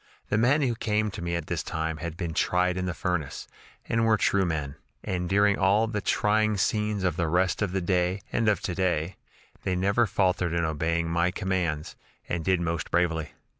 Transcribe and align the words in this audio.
The 0.29 0.37
men 0.39 0.63
who 0.63 0.73
came 0.73 1.11
to 1.11 1.21
me 1.21 1.35
at 1.35 1.45
this 1.45 1.61
time 1.61 1.97
had 1.97 2.17
been 2.17 2.33
'tried 2.33 2.75
in 2.75 2.87
the 2.87 2.93
furnace,' 2.95 3.47
and 3.87 4.03
were 4.03 4.17
true 4.17 4.45
men, 4.45 4.73
and 5.03 5.29
during 5.29 5.59
all 5.59 5.85
the 5.85 6.01
trying 6.01 6.57
scenes 6.57 7.03
of 7.03 7.17
the 7.17 7.27
rest 7.27 7.61
of 7.61 7.71
the 7.71 7.81
day 7.81 8.23
and 8.33 8.49
of 8.49 8.61
to 8.61 8.73
day, 8.73 9.17
they 9.61 9.75
never 9.75 10.07
faltered 10.07 10.53
in 10.53 10.65
obeying 10.65 11.07
my 11.07 11.29
commands, 11.29 11.95
and 12.27 12.43
did 12.43 12.59
most 12.61 12.89
bravely. 12.89 13.33